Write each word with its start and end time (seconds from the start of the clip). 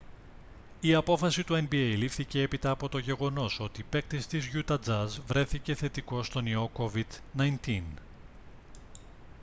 η 0.81 0.93
απόφαση 0.93 1.43
του 1.43 1.53
nba 1.55 1.93
λήφθηκε 1.97 2.41
έπειτα 2.41 2.69
από 2.71 2.89
το 2.89 2.97
γεγονός 2.97 3.59
ότι 3.59 3.83
παίκτης 3.83 4.27
της 4.27 4.45
γιούτα 4.45 4.79
τζαζ 4.79 5.17
βρέθηκε 5.27 5.75
θετικός 5.75 6.27
στον 6.27 6.45
ιό 6.45 6.69
covid-19 6.77 7.81